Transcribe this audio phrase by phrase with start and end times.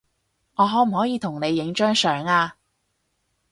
[0.55, 2.55] 我可唔可以同你影張相呀